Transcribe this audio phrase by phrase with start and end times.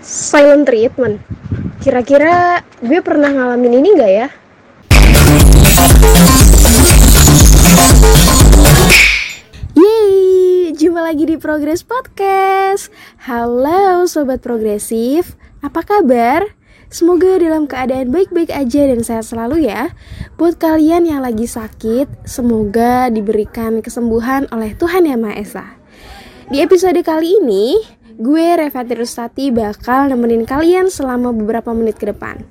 [0.00, 1.20] Silent treatment.
[1.84, 4.28] Kira-kira gue pernah ngalamin ini nggak ya?
[9.76, 12.88] Yeay, jumpa lagi di Progress Podcast.
[13.28, 16.48] Halo Sobat Progresif, apa kabar?
[16.88, 19.92] Semoga dalam keadaan baik-baik aja dan sehat selalu ya.
[20.40, 25.66] Buat kalian yang lagi sakit, semoga diberikan kesembuhan oleh Tuhan Yang Maha Esa.
[26.50, 27.78] Di episode kali ini,
[28.20, 32.44] gue Reva Tirustati bakal nemenin kalian selama beberapa menit ke depan.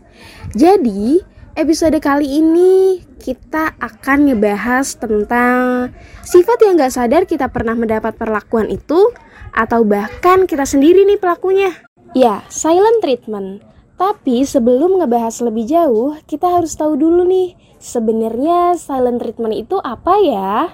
[0.58, 1.22] Jadi,
[1.54, 5.94] episode kali ini kita akan ngebahas tentang
[6.26, 9.14] sifat yang gak sadar kita pernah mendapat perlakuan itu
[9.54, 11.70] atau bahkan kita sendiri nih pelakunya.
[12.18, 13.62] Ya, silent treatment.
[13.94, 20.18] Tapi sebelum ngebahas lebih jauh, kita harus tahu dulu nih, sebenarnya silent treatment itu apa
[20.18, 20.74] ya?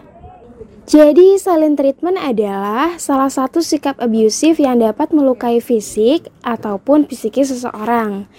[0.86, 8.30] Jadi, silent treatment adalah salah satu sikap abusive yang dapat melukai fisik ataupun psikis seseorang.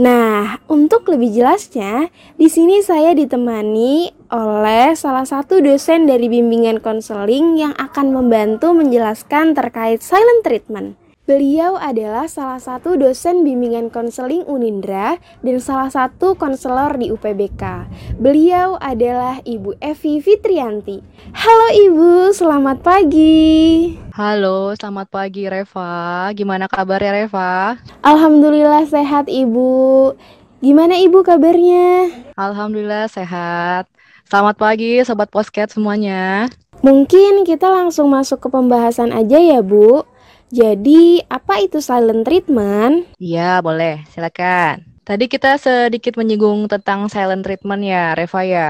[0.00, 2.08] Nah, untuk lebih jelasnya,
[2.40, 9.52] di sini saya ditemani oleh salah satu dosen dari bimbingan konseling yang akan membantu menjelaskan
[9.52, 10.96] terkait silent treatment.
[11.30, 15.14] Beliau adalah salah satu dosen bimbingan konseling Unindra
[15.46, 17.86] dan salah satu konselor di UPBK.
[18.18, 20.98] Beliau adalah Ibu Evi Fitrianti.
[21.30, 23.94] Halo Ibu, selamat pagi.
[24.10, 26.34] Halo, selamat pagi Reva.
[26.34, 27.78] Gimana kabarnya Reva?
[28.02, 30.10] Alhamdulillah sehat Ibu.
[30.58, 32.10] Gimana Ibu kabarnya?
[32.34, 33.86] Alhamdulillah sehat.
[34.26, 36.50] Selamat pagi Sobat Posket semuanya.
[36.82, 40.09] Mungkin kita langsung masuk ke pembahasan aja ya Bu.
[40.50, 43.06] Jadi, apa itu silent treatment?
[43.22, 44.02] Iya, boleh.
[44.10, 44.82] Silakan.
[45.06, 48.68] Tadi kita sedikit menyinggung tentang silent treatment ya, Reva ya.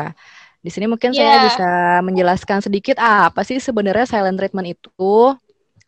[0.61, 1.21] Di sini mungkin yeah.
[1.21, 1.45] saya iya.
[1.49, 1.71] bisa
[2.05, 5.33] menjelaskan sedikit apa sih sebenarnya silent treatment itu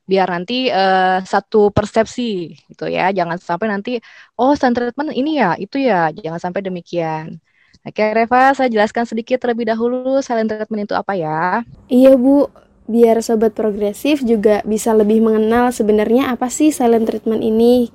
[0.08, 3.12] biar nanti uh, satu persepsi gitu ya.
[3.12, 3.92] Jangan sampai nanti
[4.36, 6.08] oh silent treatment ini ya, itu ya.
[6.12, 7.36] Jangan sampai demikian.
[7.82, 11.66] Oke, Reva, saya jelaskan sedikit terlebih dahulu silent treatment itu apa ya?
[11.90, 12.48] Iya, Bu
[12.90, 17.88] biar sobat progresif juga bisa lebih mengenal sebenarnya apa sih silent treatment ini.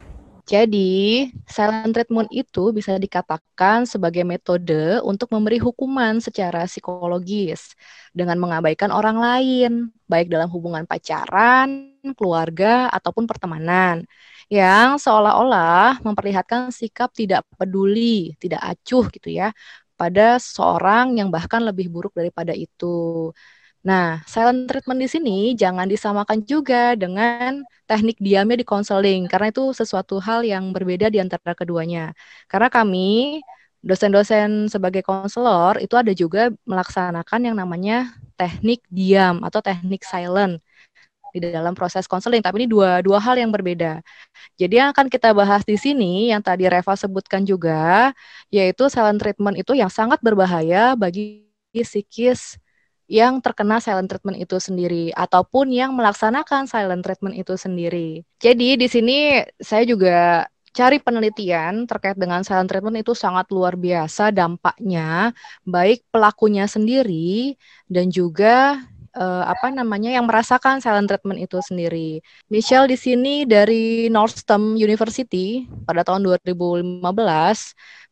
[0.48, 7.75] Jadi, silent treatment itu bisa dikatakan sebagai metode untuk memberi hukuman secara psikologis
[8.16, 9.72] dengan mengabaikan orang lain,
[10.08, 14.08] baik dalam hubungan pacaran, keluarga, ataupun pertemanan,
[14.48, 19.52] yang seolah-olah memperlihatkan sikap tidak peduli, tidak acuh gitu ya,
[20.00, 23.36] pada seorang yang bahkan lebih buruk daripada itu.
[23.88, 29.72] Nah, silent treatment di sini jangan disamakan juga dengan teknik diamnya di konseling karena itu
[29.72, 32.12] sesuatu hal yang berbeda di antara keduanya.
[32.52, 33.40] Karena kami
[33.80, 40.59] dosen-dosen sebagai konselor itu ada juga melaksanakan yang namanya teknik diam atau teknik silent
[41.36, 44.02] di dalam proses konseling, tapi ini dua dua hal yang berbeda.
[44.59, 48.12] Jadi yang akan kita bahas di sini yang tadi Reva sebutkan juga
[48.54, 52.58] yaitu silent treatment itu yang sangat berbahaya bagi psikis
[53.07, 58.28] yang terkena silent treatment itu sendiri ataupun yang melaksanakan silent treatment itu sendiri.
[58.44, 60.45] Jadi di sini saya juga
[60.75, 65.34] cari penelitian terkait dengan silent treatment itu sangat luar biasa dampaknya
[65.66, 67.57] baik pelakunya sendiri
[67.90, 68.78] dan juga
[69.18, 72.22] uh, apa namanya yang merasakan silent treatment itu sendiri.
[72.53, 77.01] Michelle di sini dari Northstem University pada tahun 2015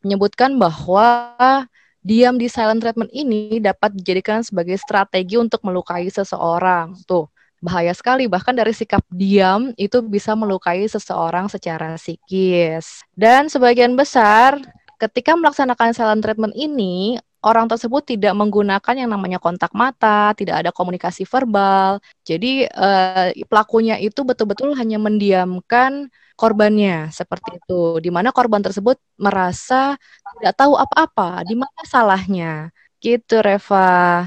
[0.02, 1.70] menyebutkan bahwa
[2.06, 6.94] diam di silent treatment ini dapat dijadikan sebagai strategi untuk melukai seseorang.
[7.10, 7.26] Tuh,
[7.66, 8.30] bahaya sekali.
[8.30, 13.02] Bahkan dari sikap diam itu bisa melukai seseorang secara psikis.
[13.18, 14.62] Dan sebagian besar
[15.02, 20.72] ketika melaksanakan silent treatment ini, orang tersebut tidak menggunakan yang namanya kontak mata, tidak ada
[20.74, 22.02] komunikasi verbal.
[22.26, 28.02] Jadi eh, pelakunya itu betul-betul hanya mendiamkan korbannya seperti itu.
[28.02, 29.94] Di mana korban tersebut merasa
[30.42, 32.74] tidak tahu apa-apa di mana salahnya.
[32.98, 34.26] Gitu Reva.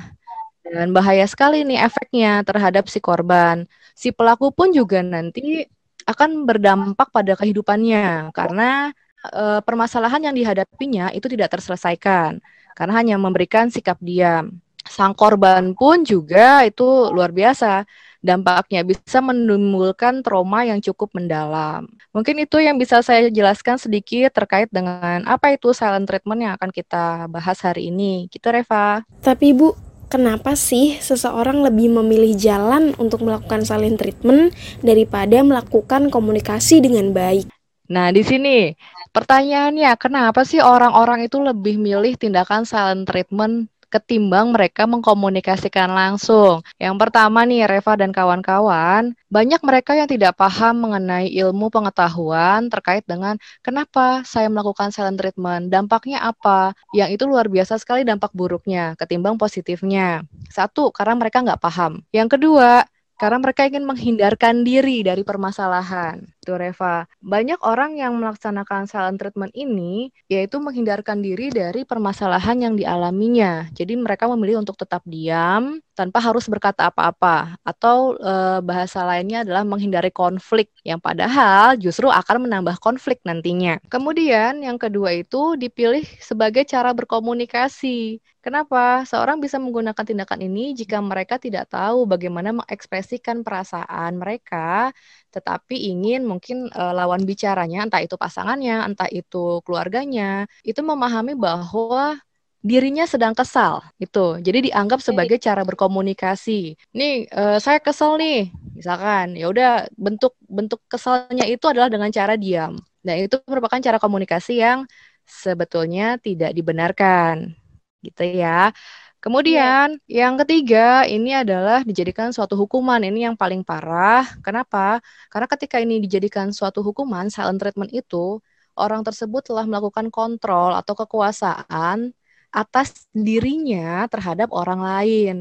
[0.63, 3.67] Dan bahaya sekali nih efeknya terhadap si korban.
[3.99, 5.67] Si pelaku pun juga nanti
[6.09, 8.93] akan berdampak pada kehidupannya karena
[9.29, 12.41] e, permasalahan yang dihadapinya itu tidak terselesaikan
[12.79, 17.85] karena hanya memberikan sikap diam sang korban pun juga itu luar biasa
[18.19, 21.87] dampaknya bisa menimbulkan trauma yang cukup mendalam.
[22.11, 26.75] Mungkin itu yang bisa saya jelaskan sedikit terkait dengan apa itu silent treatment yang akan
[26.75, 28.27] kita bahas hari ini.
[28.27, 29.07] Gitu Reva.
[29.23, 29.71] Tapi Ibu,
[30.11, 34.51] kenapa sih seseorang lebih memilih jalan untuk melakukan silent treatment
[34.83, 37.47] daripada melakukan komunikasi dengan baik?
[37.89, 38.75] Nah, di sini
[39.11, 46.61] pertanyaannya, kenapa sih orang-orang itu lebih milih tindakan silent treatment ketimbang mereka mengkomunikasikan langsung.
[46.77, 53.05] Yang pertama nih Reva dan kawan-kawan, banyak mereka yang tidak paham mengenai ilmu pengetahuan terkait
[53.09, 56.77] dengan kenapa saya melakukan silent treatment, dampaknya apa.
[56.93, 60.23] Yang itu luar biasa sekali dampak buruknya ketimbang positifnya.
[60.53, 62.05] Satu, karena mereka nggak paham.
[62.13, 62.85] Yang kedua,
[63.19, 66.23] karena mereka ingin menghindarkan diri dari permasalahan.
[66.49, 72.73] Tuh Reva, banyak orang yang melaksanakan silent treatment ini yaitu menghindarkan diri dari permasalahan yang
[72.73, 73.69] dialaminya.
[73.77, 79.61] Jadi mereka memilih untuk tetap diam tanpa harus berkata apa-apa atau e, bahasa lainnya adalah
[79.61, 83.77] menghindari konflik yang padahal justru akan menambah konflik nantinya.
[83.93, 88.25] Kemudian yang kedua itu dipilih sebagai cara berkomunikasi.
[88.39, 89.05] Kenapa?
[89.05, 94.95] Seorang bisa menggunakan tindakan ini jika mereka tidak tahu bagaimana mengekspresikan perasaan mereka,
[95.35, 102.19] tetapi ingin mungkin e, lawan bicaranya, entah itu pasangannya, entah itu keluarganya, itu memahami bahwa
[102.59, 106.75] dirinya sedang kesal itu jadi dianggap sebagai cara berkomunikasi.
[106.91, 109.39] Nih uh, saya kesel nih misalkan.
[109.39, 112.75] Ya udah bentuk bentuk kesalnya itu adalah dengan cara diam.
[113.03, 114.85] Dan itu merupakan cara komunikasi yang
[115.23, 117.55] sebetulnya tidak dibenarkan.
[118.03, 118.71] Gitu ya
[119.19, 120.31] Kemudian yeah.
[120.31, 123.03] yang ketiga ini adalah dijadikan suatu hukuman.
[123.03, 124.23] Ini yang paling parah.
[124.47, 125.03] Kenapa?
[125.27, 128.39] Karena ketika ini dijadikan suatu hukuman, silent treatment itu
[128.79, 132.15] orang tersebut telah melakukan kontrol atau kekuasaan
[132.55, 135.37] atas dirinya terhadap orang lain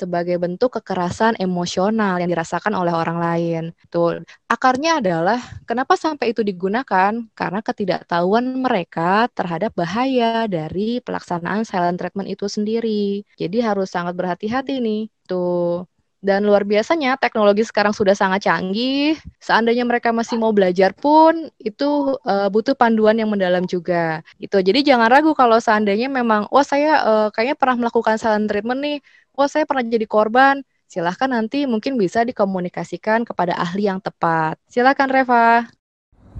[0.00, 3.62] sebagai bentuk kekerasan emosional yang dirasakan oleh orang lain.
[3.92, 4.18] Tuh,
[4.50, 5.38] akarnya adalah
[5.68, 7.12] kenapa sampai itu digunakan?
[7.38, 13.22] Karena ketidaktahuan mereka terhadap bahaya dari pelaksanaan silent treatment itu sendiri.
[13.38, 15.02] Jadi harus sangat berhati-hati nih.
[15.30, 15.86] Tuh.
[16.24, 19.12] Dan luar biasanya teknologi sekarang sudah sangat canggih.
[19.44, 24.24] Seandainya mereka masih mau belajar pun itu uh, butuh panduan yang mendalam juga.
[24.40, 24.64] Itu.
[24.64, 28.98] Jadi jangan ragu kalau seandainya memang oh saya uh, kayaknya pernah melakukan silent treatment nih.
[29.36, 30.64] Oh saya pernah jadi korban.
[30.88, 34.56] Silahkan nanti mungkin bisa dikomunikasikan kepada ahli yang tepat.
[34.64, 35.68] Silahkan Reva.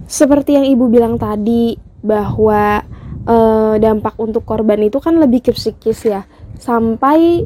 [0.09, 2.81] Seperti yang Ibu bilang tadi bahwa
[3.29, 6.25] uh, dampak untuk korban itu kan lebih ke psikis ya.
[6.57, 7.45] Sampai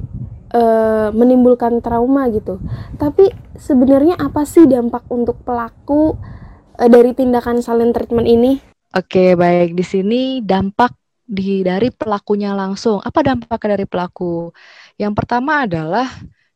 [0.53, 2.61] uh, menimbulkan trauma gitu.
[2.97, 6.17] Tapi sebenarnya apa sih dampak untuk pelaku
[6.77, 8.51] uh, dari tindakan silent treatment ini?
[8.93, 9.77] Oke, baik.
[9.77, 10.97] Di sini dampak
[11.29, 12.97] di dari pelakunya langsung.
[13.05, 14.49] Apa dampaknya dari pelaku?
[14.97, 16.09] Yang pertama adalah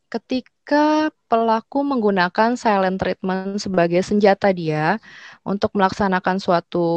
[0.09, 4.97] ketika pelaku menggunakan silent treatment sebagai senjata dia
[5.41, 6.87] untuk melaksanakan suatu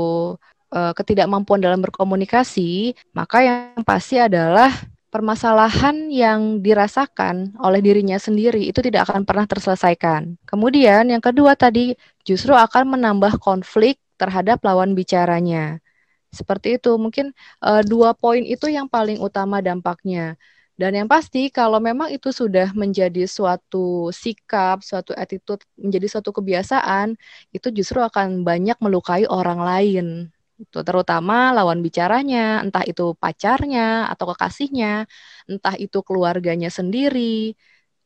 [0.72, 4.72] uh, ketidakmampuan dalam berkomunikasi, maka yang pasti adalah
[5.16, 10.36] permasalahan yang dirasakan oleh dirinya sendiri itu tidak akan pernah terselesaikan.
[10.44, 11.96] Kemudian yang kedua tadi
[12.28, 15.80] justru akan menambah konflik terhadap lawan bicaranya.
[16.28, 17.32] Seperti itu, mungkin
[17.64, 20.36] uh, dua poin itu yang paling utama dampaknya.
[20.76, 27.16] Dan yang pasti kalau memang itu sudah menjadi suatu sikap, suatu attitude, menjadi suatu kebiasaan,
[27.56, 34.24] itu justru akan banyak melukai orang lain itu terutama lawan bicaranya, entah itu pacarnya atau
[34.32, 35.04] kekasihnya,
[35.50, 37.52] entah itu keluarganya sendiri,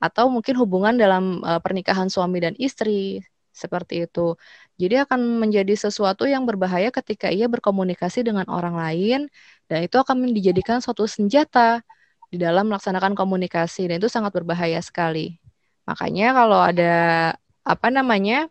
[0.02, 4.34] atau mungkin hubungan dalam uh, pernikahan suami dan istri seperti itu.
[4.80, 9.20] Jadi akan menjadi sesuatu yang berbahaya ketika ia berkomunikasi dengan orang lain
[9.68, 11.84] dan itu akan dijadikan suatu senjata
[12.32, 15.36] di dalam melaksanakan komunikasi dan itu sangat berbahaya sekali.
[15.84, 16.94] Makanya kalau ada
[17.66, 18.48] apa namanya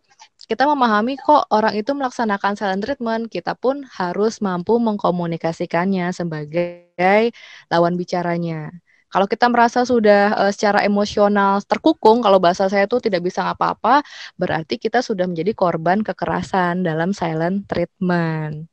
[0.50, 7.30] kita memahami kok orang itu melaksanakan silent treatment, kita pun harus mampu mengkomunikasikannya sebagai
[7.70, 8.74] lawan bicaranya.
[9.14, 14.02] Kalau kita merasa sudah uh, secara emosional terkukung, kalau bahasa saya itu tidak bisa apa-apa,
[14.34, 18.66] berarti kita sudah menjadi korban kekerasan dalam silent treatment.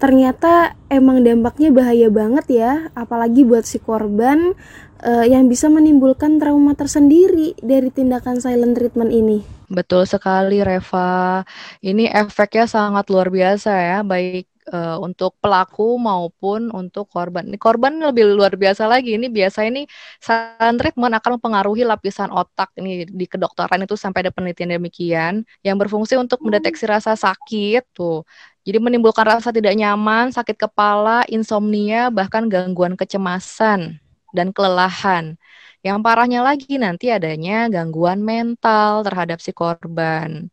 [0.00, 4.56] Ternyata emang dampaknya bahaya banget ya, apalagi buat si korban
[5.02, 9.42] uh, yang bisa menimbulkan trauma tersendiri dari tindakan silent treatment ini.
[9.72, 11.42] Betul sekali Reva.
[11.80, 17.48] Ini efeknya sangat luar biasa ya, baik uh, untuk pelaku maupun untuk korban.
[17.48, 19.16] Ini korban lebih luar biasa lagi.
[19.16, 19.88] Ini biasa ini
[20.20, 22.70] silent treatment akan mempengaruhi lapisan otak.
[22.76, 28.28] Ini di kedokteran itu sampai ada penelitian demikian yang berfungsi untuk mendeteksi rasa sakit tuh.
[28.62, 34.01] Jadi menimbulkan rasa tidak nyaman, sakit kepala, insomnia, bahkan gangguan kecemasan
[34.34, 35.38] dan kelelahan.
[35.84, 40.50] Yang parahnya lagi nanti adanya gangguan mental terhadap si korban.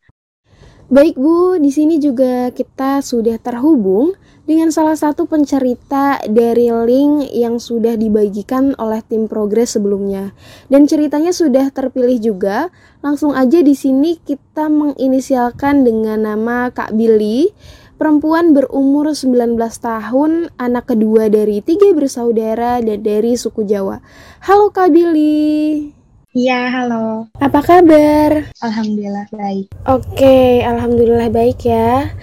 [0.90, 4.18] Baik Bu, di sini juga kita sudah terhubung
[4.50, 10.34] dengan salah satu pencerita dari link yang sudah dibagikan oleh tim progres sebelumnya.
[10.66, 12.74] Dan ceritanya sudah terpilih juga.
[13.06, 17.54] Langsung aja di sini kita menginisialkan dengan nama Kak Billy.
[18.00, 24.00] Perempuan berumur 19 tahun, anak kedua dari tiga bersaudara dan dari suku Jawa.
[24.40, 25.92] Halo Kak Billy.
[26.32, 27.28] Iya, halo.
[27.44, 28.56] Apa kabar?
[28.64, 29.68] Alhamdulillah baik.
[29.84, 32.16] Oke, alhamdulillah baik ya.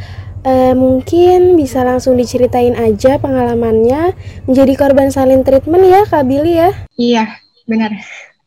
[0.47, 4.16] E, mungkin bisa langsung diceritain aja pengalamannya
[4.49, 6.73] menjadi korban silent treatment ya Kak Billy ya?
[6.97, 7.25] Iya,
[7.68, 7.92] benar.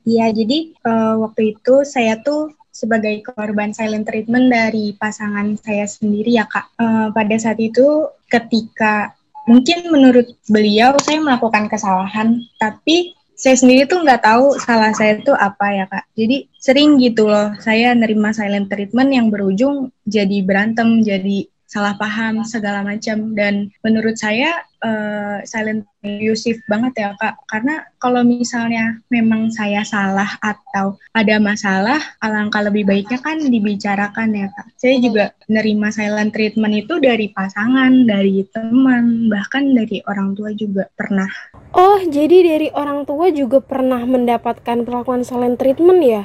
[0.02, 6.40] Iya, jadi uh, waktu itu saya tuh sebagai korban silent treatment dari pasangan saya sendiri
[6.40, 6.72] ya kak.
[6.80, 9.12] Uh, pada saat itu ketika
[9.44, 15.36] mungkin menurut beliau saya melakukan kesalahan, tapi saya sendiri tuh nggak tahu salah saya itu
[15.36, 16.08] apa ya kak.
[16.16, 22.42] Jadi sering gitu loh saya nerima silent treatment yang berujung jadi berantem, jadi salah paham
[22.44, 23.38] segala macam.
[23.38, 27.38] Dan menurut saya uh, silent abusive banget ya kak.
[27.48, 34.48] Karena kalau misalnya memang saya salah atau ada masalah alangkah lebih baiknya kan dibicarakan ya
[34.50, 34.68] kak.
[34.82, 40.90] Saya juga nerima silent treatment itu dari pasangan dari teman bahkan dari orang tua juga
[40.98, 41.30] pernah.
[41.78, 46.24] Oh jadi dari orang tua juga pernah mendapatkan perlakuan silent treatment ya?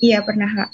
[0.00, 0.70] Iya pernah kak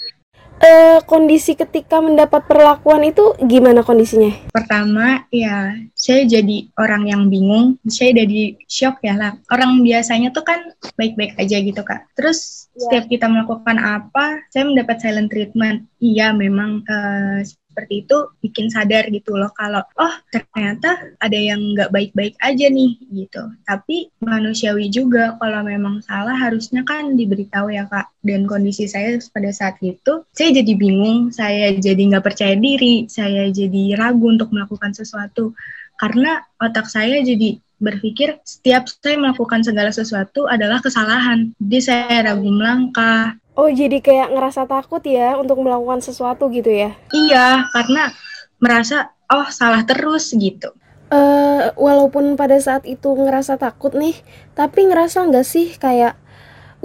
[0.61, 4.33] uh, kondisi ketika mendapat perlakuan itu gimana kondisinya?
[4.51, 9.31] Pertama, ya saya jadi orang yang bingung, saya jadi shock ya lah.
[9.51, 12.09] Orang biasanya tuh kan baik-baik aja gitu kak.
[12.17, 12.87] Terus ya.
[12.87, 15.85] setiap kita melakukan apa, saya mendapat silent treatment.
[16.01, 17.41] Iya, memang uh,
[17.77, 22.97] seperti itu bikin sadar gitu loh kalau oh ternyata ada yang nggak baik-baik aja nih
[23.13, 23.53] gitu.
[23.69, 28.09] Tapi manusiawi juga kalau memang salah harusnya kan diberitahu ya kak.
[28.25, 33.45] Dan kondisi saya pada saat itu saya jadi bingung saya jadi nggak percaya diri saya
[33.53, 35.53] jadi ragu untuk melakukan sesuatu.
[36.01, 41.53] Karena otak saya jadi berpikir setiap saya melakukan segala sesuatu adalah kesalahan.
[41.61, 46.93] Jadi saya ragu melangkah, Oh, jadi kayak ngerasa takut ya untuk melakukan sesuatu gitu ya?
[47.09, 48.13] Iya, karena
[48.61, 50.69] merasa oh salah terus gitu.
[51.09, 54.13] Uh, walaupun pada saat itu ngerasa takut nih,
[54.53, 56.13] tapi ngerasa nggak sih kayak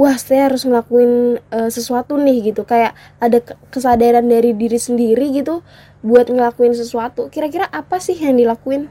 [0.00, 5.60] wah saya harus ngelakuin uh, sesuatu nih gitu, kayak ada kesadaran dari diri sendiri gitu
[6.00, 7.28] buat ngelakuin sesuatu.
[7.28, 8.88] Kira-kira apa sih yang dilakuin?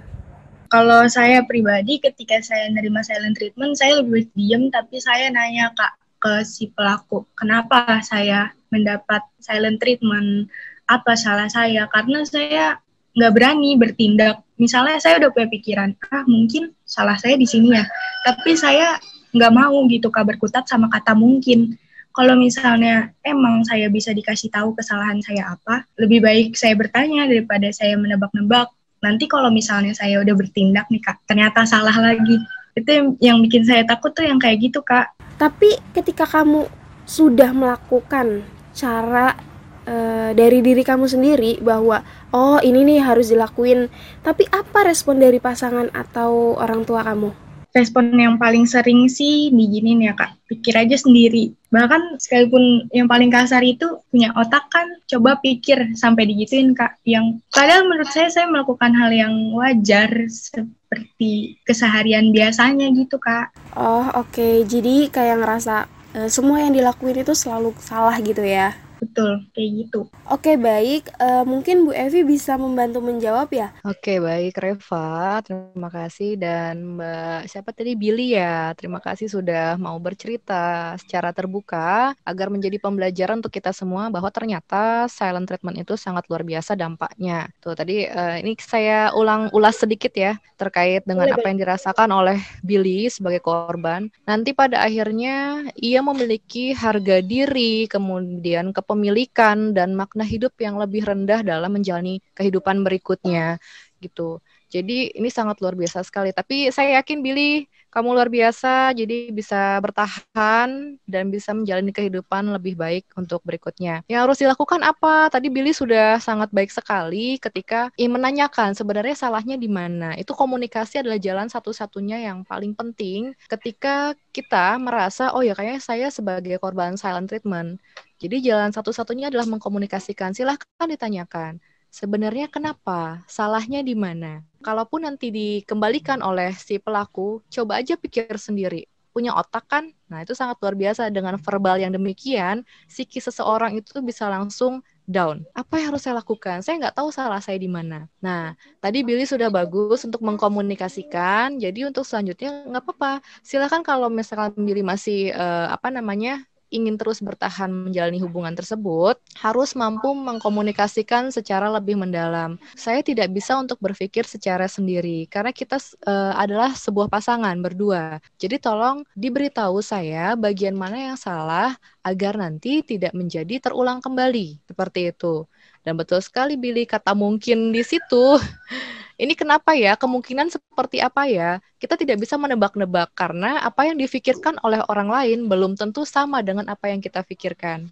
[0.70, 5.98] Kalau saya pribadi ketika saya nerima silent treatment, saya lebih diem tapi saya nanya kak
[6.22, 7.26] ke si pelaku.
[7.34, 10.48] Kenapa saya mendapat silent treatment?
[10.86, 11.90] Apa salah saya?
[11.90, 12.78] Karena saya
[13.18, 14.46] nggak berani bertindak.
[14.62, 17.84] Misalnya saya udah punya pikiran, ah mungkin salah saya di sini ya.
[18.24, 19.02] Tapi saya
[19.34, 21.76] nggak mau gitu kak berkutat sama kata mungkin.
[22.12, 27.72] Kalau misalnya emang saya bisa dikasih tahu kesalahan saya apa, lebih baik saya bertanya daripada
[27.72, 28.68] saya menebak-nebak.
[29.02, 32.38] Nanti kalau misalnya saya udah bertindak nih kak, ternyata salah lagi.
[32.78, 35.12] Itu yang bikin saya takut tuh yang kayak gitu kak.
[35.36, 36.70] Tapi ketika kamu
[37.04, 39.36] sudah melakukan cara
[39.84, 43.92] uh, dari diri kamu sendiri bahwa oh ini nih harus dilakuin,
[44.24, 47.51] tapi apa respon dari pasangan atau orang tua kamu?
[47.72, 51.56] Respon yang paling sering sih diginin ya kak, pikir aja sendiri.
[51.72, 57.00] Bahkan sekalipun yang paling kasar itu punya otak kan, coba pikir sampai digituin kak.
[57.08, 63.56] Yang padahal menurut saya saya melakukan hal yang wajar seperti keseharian biasanya gitu kak.
[63.80, 64.68] Oh oke, okay.
[64.68, 65.88] jadi kayak ngerasa
[66.20, 68.76] uh, semua yang dilakuin itu selalu salah gitu ya?
[69.02, 70.00] Betul, kayak gitu.
[70.30, 71.10] Oke, baik.
[71.18, 73.74] Uh, mungkin Bu Evi bisa membantu menjawab ya?
[73.82, 75.42] Oke, baik Reva.
[75.42, 78.78] Terima kasih dan Mbak siapa tadi Billy ya.
[78.78, 85.10] Terima kasih sudah mau bercerita secara terbuka agar menjadi pembelajaran untuk kita semua bahwa ternyata
[85.10, 87.50] silent treatment itu sangat luar biasa dampaknya.
[87.58, 92.38] Tuh tadi uh, ini saya ulang ulas sedikit ya terkait dengan apa yang dirasakan oleh
[92.62, 94.14] Billy sebagai korban.
[94.30, 101.08] Nanti pada akhirnya ia memiliki harga diri, kemudian ke kepemilikan dan makna hidup yang lebih
[101.08, 103.56] rendah dalam menjalani kehidupan berikutnya
[104.04, 104.44] gitu.
[104.68, 106.36] Jadi ini sangat luar biasa sekali.
[106.36, 108.96] Tapi saya yakin Billy, kamu luar biasa.
[108.96, 114.02] Jadi bisa bertahan dan bisa menjalani kehidupan lebih baik untuk berikutnya.
[114.08, 115.28] Yang harus dilakukan apa?
[115.28, 120.16] Tadi Billy sudah sangat baik sekali ketika ingin menanyakan sebenarnya salahnya di mana.
[120.16, 126.08] Itu komunikasi adalah jalan satu-satunya yang paling penting ketika kita merasa, oh ya kayaknya saya
[126.08, 127.78] sebagai korban silent treatment.
[128.22, 130.32] Jadi jalan satu-satunya adalah mengkomunikasikan.
[130.32, 131.60] Silahkan ditanyakan
[131.92, 134.42] sebenarnya kenapa, salahnya di mana.
[134.64, 138.88] Kalaupun nanti dikembalikan oleh si pelaku, coba aja pikir sendiri.
[139.12, 139.92] Punya otak kan?
[140.08, 141.12] Nah, itu sangat luar biasa.
[141.12, 145.44] Dengan verbal yang demikian, psikis seseorang itu bisa langsung down.
[145.52, 146.64] Apa yang harus saya lakukan?
[146.64, 148.08] Saya nggak tahu salah saya di mana.
[148.24, 151.60] Nah, tadi Billy sudah bagus untuk mengkomunikasikan.
[151.60, 153.20] Jadi untuk selanjutnya nggak apa-apa.
[153.44, 159.76] Silakan kalau misalkan Billy masih uh, apa namanya ingin terus bertahan menjalani hubungan tersebut, harus
[159.76, 162.56] mampu mengkomunikasikan secara lebih mendalam.
[162.74, 168.24] Saya tidak bisa untuk berpikir secara sendiri karena kita uh, adalah sebuah pasangan berdua.
[168.40, 174.64] Jadi tolong diberitahu saya bagian mana yang salah agar nanti tidak menjadi terulang kembali.
[174.66, 175.46] Seperti itu.
[175.82, 178.40] Dan betul sekali Billy kata mungkin di situ.
[179.22, 179.94] Ini kenapa ya?
[179.94, 181.62] Kemungkinan seperti apa ya?
[181.78, 186.66] Kita tidak bisa menebak-nebak karena apa yang difikirkan oleh orang lain belum tentu sama dengan
[186.74, 187.86] apa yang kita pikirkan.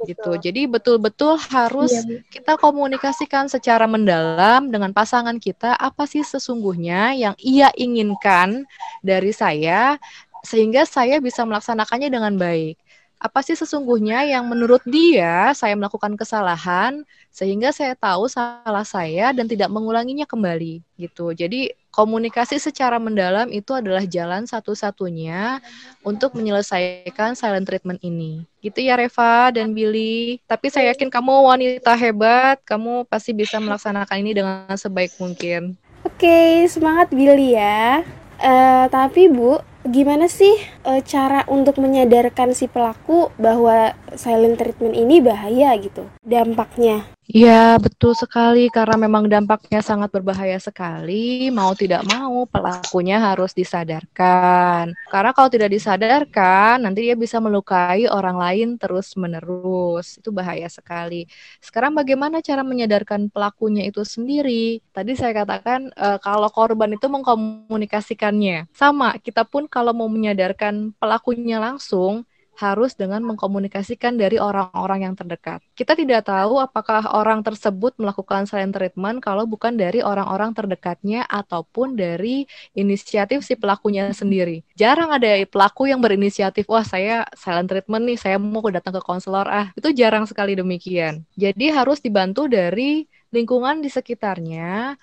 [0.00, 0.08] Betul.
[0.08, 0.30] Gitu.
[0.48, 2.24] Jadi betul-betul harus iya.
[2.32, 8.64] kita komunikasikan secara mendalam dengan pasangan kita apa sih sesungguhnya yang ia inginkan
[9.04, 10.00] dari saya
[10.42, 12.81] sehingga saya bisa melaksanakannya dengan baik
[13.22, 19.46] apa sih sesungguhnya yang menurut dia saya melakukan kesalahan sehingga saya tahu salah saya dan
[19.46, 21.30] tidak mengulanginya kembali gitu.
[21.30, 25.62] Jadi komunikasi secara mendalam itu adalah jalan satu-satunya
[26.02, 28.42] untuk menyelesaikan silent treatment ini.
[28.58, 30.42] Gitu ya Reva dan Billy.
[30.50, 35.78] Tapi saya yakin kamu wanita hebat, kamu pasti bisa melaksanakan ini dengan sebaik mungkin.
[36.02, 38.02] Oke, semangat Billy ya.
[38.42, 40.54] Uh, tapi Bu, gimana sih
[40.86, 48.18] e, cara untuk menyadarkan si pelaku bahwa silent treatment ini bahaya gitu dampaknya Ya, betul
[48.18, 51.48] sekali karena memang dampaknya sangat berbahaya sekali.
[51.54, 54.90] Mau tidak mau pelakunya harus disadarkan.
[55.06, 60.18] Karena kalau tidak disadarkan, nanti dia bisa melukai orang lain terus-menerus.
[60.18, 61.24] Itu bahaya sekali.
[61.62, 64.82] Sekarang bagaimana cara menyadarkan pelakunya itu sendiri?
[64.90, 68.66] Tadi saya katakan e, kalau korban itu mengkomunikasikannya.
[68.74, 72.26] Sama, kita pun kalau mau menyadarkan pelakunya langsung,
[72.56, 75.64] harus dengan mengkomunikasikan dari orang-orang yang terdekat.
[75.72, 81.96] Kita tidak tahu apakah orang tersebut melakukan silent treatment kalau bukan dari orang-orang terdekatnya ataupun
[81.96, 82.44] dari
[82.76, 84.62] inisiatif si pelakunya sendiri.
[84.76, 89.48] Jarang ada pelaku yang berinisiatif, wah saya silent treatment nih, saya mau datang ke konselor
[89.48, 89.72] ah.
[89.72, 91.24] Itu jarang sekali demikian.
[91.34, 94.94] Jadi harus dibantu dari lingkungan di sekitarnya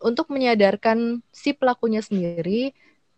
[0.00, 2.72] untuk menyadarkan si pelakunya sendiri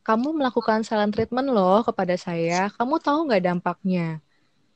[0.08, 4.24] kamu melakukan silent treatment loh kepada saya, kamu tahu nggak dampaknya?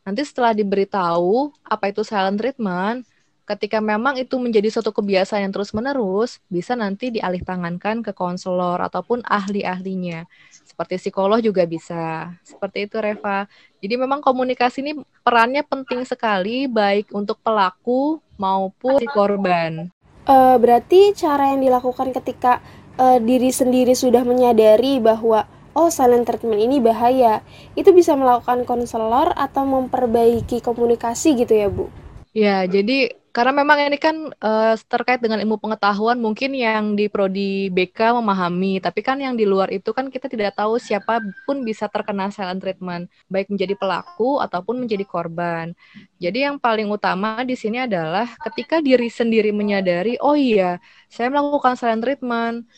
[0.04, 3.08] Nanti setelah diberitahu apa itu silent treatment,
[3.48, 9.24] ketika memang itu menjadi suatu kebiasaan yang terus-menerus, bisa nanti dialih tangankan ke konselor ataupun
[9.24, 10.28] ahli-ahlinya.
[10.52, 12.36] Seperti psikolog juga bisa.
[12.44, 13.48] Seperti itu Reva.
[13.80, 19.88] Jadi memang komunikasi ini perannya penting sekali baik untuk pelaku maupun korban.
[20.22, 22.62] Uh, berarti cara yang dilakukan ketika
[22.98, 27.40] uh, diri sendiri sudah menyadari bahwa oh silent treatment ini bahaya,
[27.78, 31.88] itu bisa melakukan konselor atau memperbaiki komunikasi gitu ya, Bu?
[32.32, 37.72] Ya, jadi karena memang ini kan uh, terkait dengan ilmu pengetahuan mungkin yang di prodi
[37.72, 41.88] BK memahami, tapi kan yang di luar itu kan kita tidak tahu siapa pun bisa
[41.88, 45.72] terkena silent treatment, baik menjadi pelaku ataupun menjadi korban.
[46.20, 50.76] Jadi yang paling utama di sini adalah ketika diri sendiri menyadari, oh iya,
[51.08, 52.68] saya melakukan silent treatment,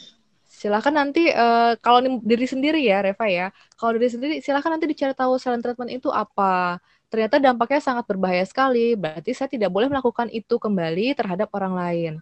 [0.47, 3.47] silahkan nanti uh, kalau diri sendiri ya Reva ya.
[3.75, 6.79] Kalau diri sendiri silahkan nanti dicari tahu silent treatment itu apa
[7.15, 12.13] ternyata dampaknya sangat berbahaya sekali berarti saya tidak boleh melakukan itu kembali terhadap orang lain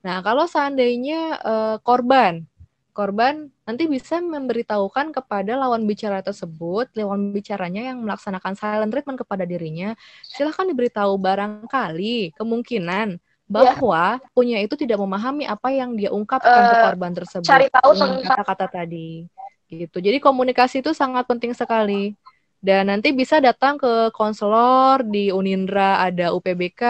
[0.00, 2.48] nah kalau seandainya uh, korban
[2.96, 9.46] korban nanti bisa memberitahukan kepada lawan bicara tersebut, lawan bicaranya yang melaksanakan silent treatment kepada
[9.46, 9.94] dirinya,
[10.26, 14.28] silahkan diberitahu barangkali kemungkinan bahwa ya.
[14.34, 17.46] punya itu tidak memahami apa yang dia ungkapkan uh, ke eh, korban tersebut.
[17.46, 19.24] Cari tahu tentang kata-kata tadi.
[19.70, 19.96] Gitu.
[20.02, 22.18] Jadi komunikasi itu sangat penting sekali.
[22.58, 26.82] Dan nanti bisa datang ke konselor di Unindra ada UPBK,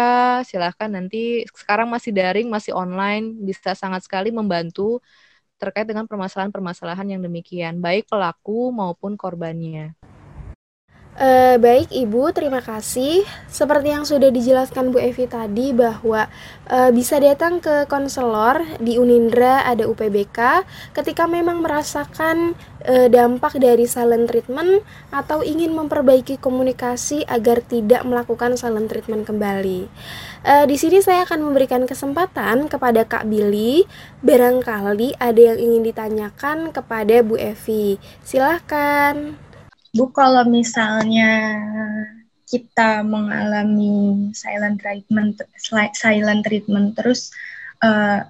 [0.49, 5.05] silahkan nanti sekarang masih daring, masih online, bisa sangat sekali membantu
[5.61, 9.93] terkait dengan permasalahan-permasalahan yang demikian, baik pelaku maupun korbannya.
[11.19, 13.27] Uh, baik Ibu, terima kasih.
[13.51, 16.31] Seperti yang sudah dijelaskan Bu Evi tadi bahwa
[16.71, 20.63] uh, bisa datang ke konselor di Unindra ada UPBK
[20.95, 22.55] ketika memang merasakan
[22.87, 29.91] uh, dampak dari silent treatment atau ingin memperbaiki komunikasi agar tidak melakukan silent treatment kembali.
[30.47, 33.91] Uh, di sini saya akan memberikan kesempatan kepada Kak Billy,
[34.23, 37.99] barangkali ada yang ingin ditanyakan kepada Bu Evi.
[38.23, 39.48] Silahkan.
[39.99, 41.59] Bu, kalau misalnya
[42.47, 45.43] kita mengalami silent treatment,
[45.99, 47.35] silent treatment terus
[47.83, 48.23] uh,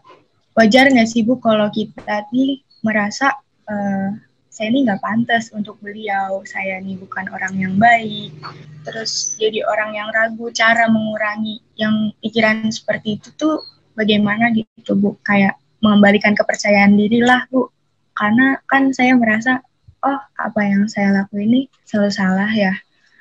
[0.56, 3.36] wajar nggak sih Bu kalau kita nih merasa
[3.68, 4.16] uh,
[4.48, 8.34] saya ini nggak pantas untuk beliau, saya ini bukan orang yang baik,
[8.82, 13.62] terus jadi orang yang ragu cara mengurangi yang pikiran seperti itu tuh
[13.94, 17.70] bagaimana gitu Bu, kayak mengembalikan kepercayaan diri lah Bu,
[18.18, 19.62] karena kan saya merasa
[20.04, 22.74] oh apa yang saya lakuin ini selalu salah ya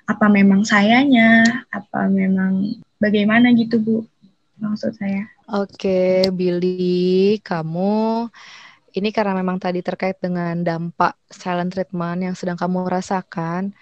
[0.07, 3.97] apa memang sayanya, apa memang bagaimana gitu Bu
[4.57, 5.27] maksud saya.
[5.51, 8.31] Oke, Billy, kamu
[8.95, 13.75] ini karena memang tadi terkait dengan dampak silent treatment yang sedang kamu rasakan.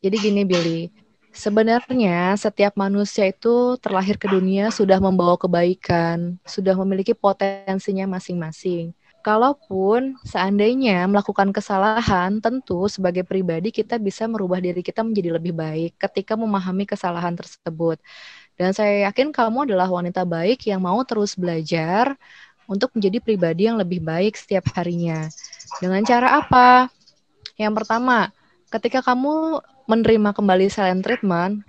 [0.00, 0.88] Jadi gini Billy,
[1.34, 8.94] sebenarnya setiap manusia itu terlahir ke dunia sudah membawa kebaikan, sudah memiliki potensinya masing-masing.
[9.24, 15.96] Kalaupun seandainya melakukan kesalahan, tentu sebagai pribadi kita bisa merubah diri kita menjadi lebih baik
[15.96, 17.96] ketika memahami kesalahan tersebut.
[18.60, 22.12] Dan saya yakin kamu adalah wanita baik yang mau terus belajar
[22.68, 25.32] untuk menjadi pribadi yang lebih baik setiap harinya.
[25.80, 26.92] Dengan cara apa?
[27.56, 28.28] Yang pertama,
[28.68, 31.64] ketika kamu menerima kembali silent treatment,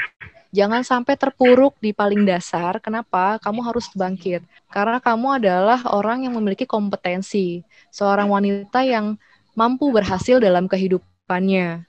[0.55, 2.79] Jangan sampai terpuruk di paling dasar.
[2.79, 3.35] Kenapa?
[3.43, 4.39] Kamu harus bangkit.
[4.71, 7.59] Karena kamu adalah orang yang memiliki kompetensi.
[7.91, 9.19] Seorang wanita yang
[9.51, 11.83] mampu berhasil dalam kehidupannya.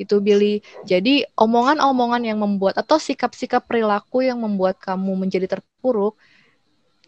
[0.00, 0.64] Itu Billy.
[0.88, 6.16] Jadi omongan-omongan yang membuat atau sikap-sikap perilaku yang membuat kamu menjadi terpuruk,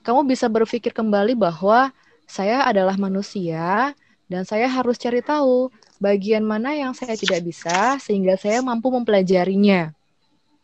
[0.04, 1.88] kamu bisa berpikir kembali bahwa
[2.28, 3.96] saya adalah manusia
[4.28, 9.97] dan saya harus cari tahu bagian mana yang saya tidak bisa sehingga saya mampu mempelajarinya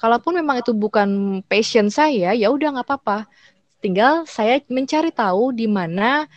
[0.05, 3.25] kalaupun memang itu bukan passion saya, ya udah nggak apa-apa.
[3.81, 6.29] Tinggal saya mencari tahu di mana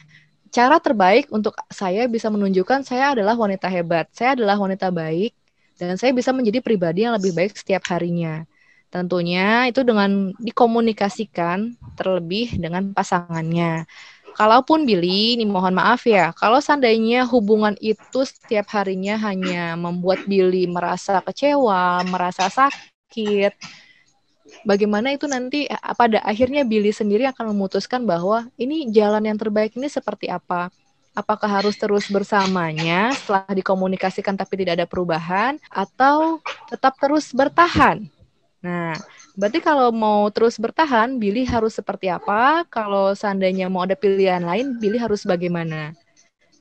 [0.55, 5.35] cara terbaik untuk saya bisa menunjukkan saya adalah wanita hebat, saya adalah wanita baik,
[5.75, 8.47] dan saya bisa menjadi pribadi yang lebih baik setiap harinya.
[8.87, 13.83] Tentunya itu dengan dikomunikasikan terlebih dengan pasangannya.
[14.31, 20.71] Kalaupun Billy, ini mohon maaf ya, kalau seandainya hubungan itu setiap harinya hanya membuat Billy
[20.71, 23.55] merasa kecewa, merasa sakit, sakit.
[24.67, 29.75] Bagaimana itu nanti eh, pada akhirnya Billy sendiri akan memutuskan bahwa ini jalan yang terbaik
[29.79, 30.67] ini seperti apa?
[31.15, 36.37] Apakah harus terus bersamanya setelah dikomunikasikan tapi tidak ada perubahan atau
[36.69, 38.05] tetap terus bertahan?
[38.61, 38.93] Nah,
[39.33, 42.67] berarti kalau mau terus bertahan, Billy harus seperti apa?
[42.69, 45.97] Kalau seandainya mau ada pilihan lain, Billy harus bagaimana?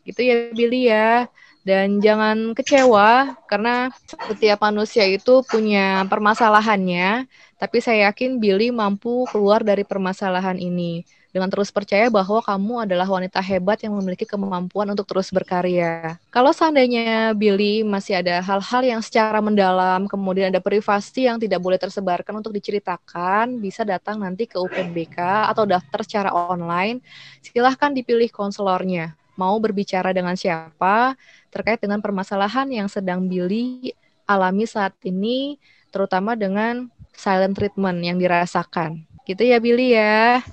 [0.08, 1.28] Gitu ya Billy ya.
[1.66, 7.26] Dan jangan kecewa karena setiap manusia itu punya permasalahannya,
[7.58, 11.02] tapi saya yakin Billy mampu keluar dari permasalahan ini
[11.34, 16.16] dengan terus percaya bahwa kamu adalah wanita hebat yang memiliki kemampuan untuk terus berkarya.
[16.30, 21.82] Kalau seandainya Billy masih ada hal-hal yang secara mendalam, kemudian ada privasi yang tidak boleh
[21.82, 27.02] tersebarkan untuk diceritakan, bisa datang nanti ke UPNBK atau daftar secara online.
[27.42, 31.12] Silahkan dipilih konselornya mau berbicara dengan siapa
[31.56, 33.96] terkait dengan permasalahan yang sedang Billy
[34.28, 35.56] alami saat ini,
[35.88, 39.08] terutama dengan silent treatment yang dirasakan.
[39.24, 40.44] Gitu ya Billy ya.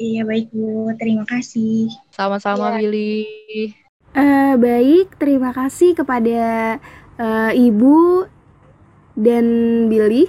[0.00, 1.92] Iya baik Bu, terima kasih.
[2.08, 2.88] Sama-sama ya.
[2.88, 3.20] Billy.
[4.16, 6.80] Uh, baik, terima kasih kepada
[7.20, 8.24] uh, Ibu
[9.20, 9.46] dan
[9.92, 10.26] Billy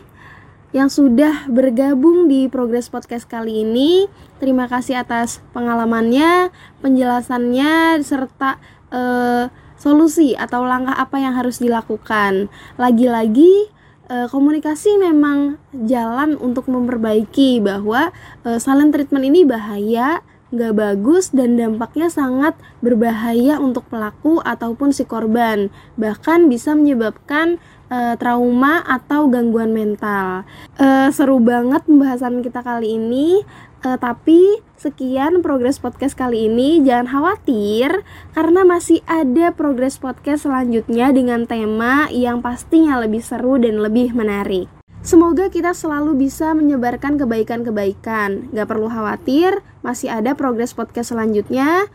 [0.76, 4.12] yang sudah bergabung di Progress Podcast kali ini.
[4.44, 6.52] Terima kasih atas pengalamannya,
[6.84, 8.60] penjelasannya, serta
[8.92, 9.48] uh,
[9.82, 12.54] solusi atau langkah apa yang harus dilakukan.
[12.78, 13.74] Lagi-lagi
[14.14, 18.14] uh, komunikasi memang jalan untuk memperbaiki bahwa
[18.46, 20.22] uh, silent treatment ini bahaya,
[20.54, 22.54] nggak bagus dan dampaknya sangat
[22.86, 25.74] berbahaya untuk pelaku ataupun si korban.
[25.98, 27.58] Bahkan bisa menyebabkan
[27.92, 30.48] uh, trauma atau gangguan mental.
[30.80, 33.44] Uh, seru banget pembahasan kita kali ini.
[33.82, 36.80] Uh, tapi sekian progres podcast kali ini.
[36.82, 43.84] Jangan khawatir karena masih ada progres podcast selanjutnya dengan tema yang pastinya lebih seru dan
[43.84, 44.72] lebih menarik.
[45.02, 48.54] Semoga kita selalu bisa menyebarkan kebaikan-kebaikan.
[48.54, 51.90] Gak perlu khawatir, masih ada progres podcast selanjutnya.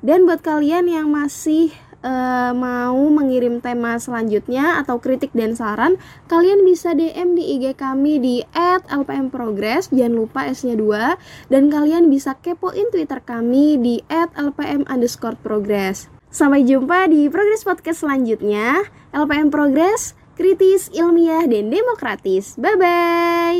[0.00, 1.68] Dan buat kalian yang masih
[2.04, 5.96] uh, mau mengirim tema selanjutnya atau kritik dan saran,
[6.28, 8.36] kalian bisa DM di IG kami di
[8.88, 11.16] @lpmprogress, jangan lupa S-nya 2,
[11.52, 16.10] dan kalian bisa kepoin Twitter kami di @lpm_progress.
[16.30, 18.86] Sampai jumpa di Progress Podcast selanjutnya.
[19.10, 22.54] LPM Progress, kritis, ilmiah, dan demokratis.
[22.54, 23.58] Bye-bye!